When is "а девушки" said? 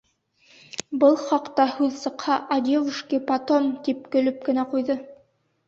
2.57-3.21